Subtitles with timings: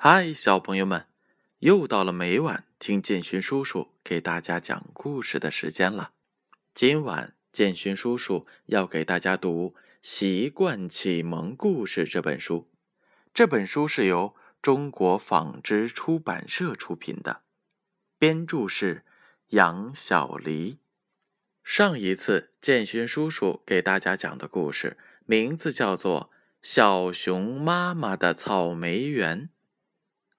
[0.00, 1.06] 嗨，小朋友们，
[1.58, 6.12] 又到了每晚听建勋叔叔给大家讲故事的时间了。
[6.72, 12.70] 今晚建勋叔叔要给大家读《习惯启蒙故事》这本书。
[13.34, 17.40] 这本书是由中国纺织出版社出品的，
[18.20, 19.04] 编著是
[19.48, 20.78] 杨小黎。
[21.64, 24.96] 上一次建勋叔叔给大家讲的故事
[25.26, 26.30] 名字叫做
[26.62, 29.48] 《小熊妈妈的草莓园》。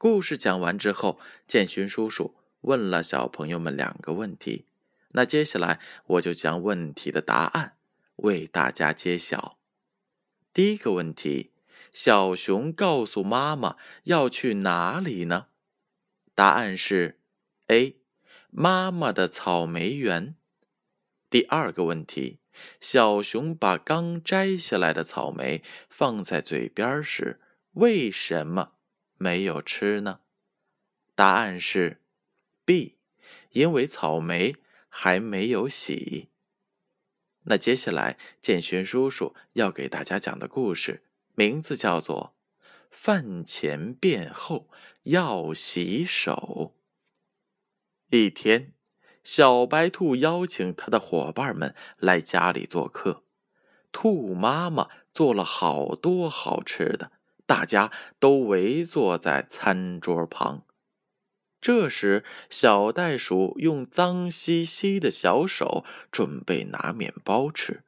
[0.00, 1.18] 故事讲完之后，
[1.48, 4.66] 建勋叔叔问了小朋友们两个问题。
[5.08, 7.76] 那接下来我就将问题的答案
[8.14, 9.58] 为大家揭晓。
[10.54, 11.50] 第一个问题：
[11.92, 15.48] 小熊告诉妈妈要去哪里呢？
[16.36, 17.18] 答案是
[17.66, 17.96] A，
[18.50, 20.36] 妈妈的草莓园。
[21.28, 22.38] 第二个问题：
[22.80, 27.40] 小熊把刚摘下来的草莓放在嘴边时，
[27.72, 28.74] 为什么？
[29.18, 30.20] 没有吃呢，
[31.14, 32.00] 答案是
[32.64, 32.96] B，
[33.50, 34.56] 因为草莓
[34.88, 36.30] 还没有洗。
[37.42, 41.02] 那接下来建勋叔叔要给大家讲的故事
[41.34, 42.34] 名字叫做
[42.90, 44.68] 《饭前便后
[45.04, 46.74] 要洗手》。
[48.16, 48.72] 一天，
[49.24, 53.24] 小白兔邀请他的伙伴们来家里做客，
[53.92, 57.12] 兔妈妈做了好多好吃的。
[57.48, 60.66] 大家都围坐在餐桌旁。
[61.62, 65.82] 这时，小袋鼠用脏兮兮的小手
[66.12, 67.84] 准备拿面包吃。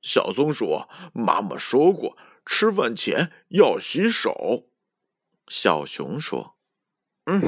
[0.00, 4.68] 小松鼠妈妈说过，吃饭前要洗手。
[5.48, 6.56] 小熊说
[7.26, 7.40] ：“嗯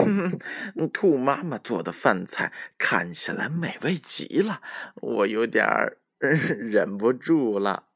[0.75, 4.61] 哼，兔妈妈做的饭菜看起来美味极了，
[4.97, 7.87] 我有点儿忍不住了。”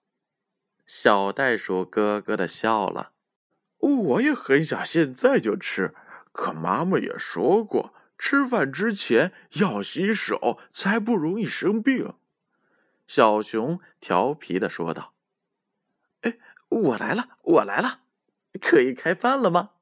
[0.86, 3.13] 小袋鼠咯咯的笑了。
[3.84, 5.94] 我也很想现在就吃，
[6.32, 12.14] 可妈妈也说过，吃饭之前要洗手，才不容易生病。
[13.06, 15.14] 小熊调皮的说道
[16.22, 16.38] ：“哎，
[16.68, 18.00] 我来了，我来了，
[18.58, 19.72] 可以开饭了吗？”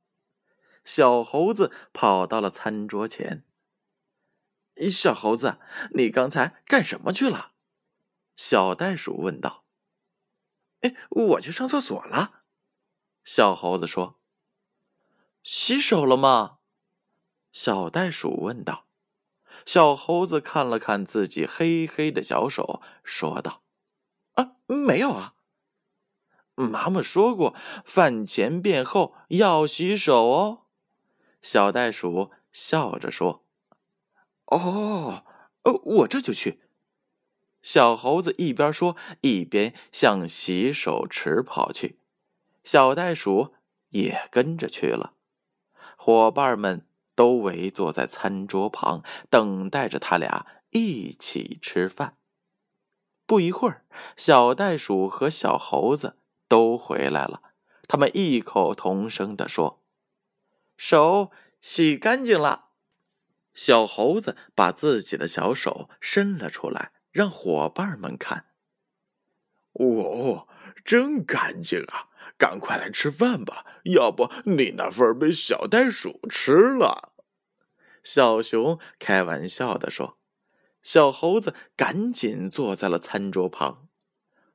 [0.84, 3.44] 小猴子跑到了餐桌前。
[4.91, 5.59] 小猴子，
[5.94, 7.53] 你刚才干什么去了？
[8.34, 9.65] 小袋鼠问道。
[10.82, 12.41] “哎，我去上厕所了。”
[13.25, 14.19] 小猴子说
[15.44, 16.59] ：“洗手了吗？”
[17.53, 18.87] 小袋鼠问道。
[19.65, 23.62] 小猴子看了看自己黑黑的小手，说道
[24.34, 25.34] ：“啊，没有啊。
[26.55, 30.66] 妈妈说过，饭前便后要洗手哦。”
[31.41, 33.44] 小袋鼠笑着说
[34.47, 35.25] ：“哦，
[35.62, 36.62] 呃，我这就去。”
[37.62, 42.00] 小猴子一边说，一边向洗手池跑去。
[42.65, 43.55] 小袋鼠
[43.89, 45.15] 也跟着去了，
[45.97, 52.17] 伙伴们都围坐在餐桌旁，等待着他俩一起吃饭。
[53.27, 53.84] 不一会儿，
[54.17, 56.19] 小袋鼠和小猴子
[56.49, 57.43] 都回来了，
[57.89, 59.83] 他们异口同声地说
[60.77, 61.31] ：“手
[61.61, 62.71] 洗干净了。”
[63.55, 68.47] 小猴子把自己的小手伸了出来，让伙伴们看。
[69.75, 70.49] “哦，
[70.84, 72.09] 真干净啊！”
[72.42, 77.12] 赶快来吃饭吧，要不你那份被小袋鼠吃了。”
[78.03, 80.19] 小熊开玩笑的说。
[80.82, 83.86] 小猴子赶紧坐在了餐桌旁，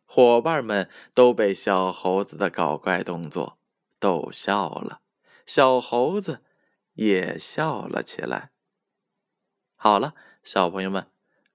[0.04, 3.58] 伙伴们都被小猴子的搞怪动作
[3.98, 5.00] 逗笑了，
[5.46, 6.44] 小猴子
[6.96, 8.52] 也笑了起来。
[9.78, 11.10] 好了，小朋友们，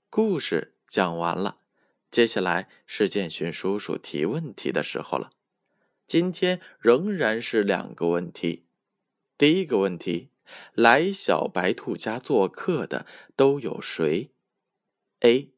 [0.09, 1.59] 故事讲完了，
[2.11, 5.33] 接下来是建勋叔叔提问题的时候了。
[6.07, 8.67] 今天仍然是两个问题。
[9.39, 10.31] 第一个问题：
[10.75, 14.31] 来小白兔家做客的都有谁
[15.21, 15.53] ？A.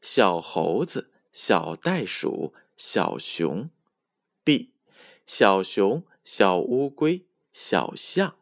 [0.00, 3.70] 小猴子、小袋鼠、小熊。
[4.42, 4.72] B.
[5.26, 8.36] 小熊、小乌龟、小象。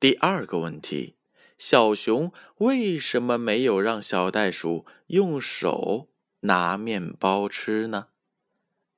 [0.00, 1.16] 第二个问题：
[1.56, 6.08] 小熊为什么没有让小袋鼠用手
[6.40, 8.08] 拿面包吃呢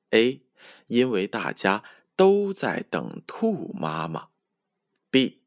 [0.09, 0.41] ？A.
[0.87, 1.83] 因为大家
[2.15, 4.29] 都在等兔妈妈。
[5.09, 5.41] B，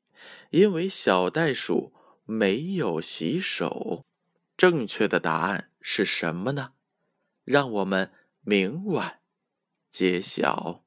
[0.50, 1.92] 因为小袋鼠
[2.24, 4.04] 没有洗手。
[4.56, 6.72] 正确的答案是什么呢？
[7.44, 9.20] 让我们明晚
[9.90, 10.84] 揭晓。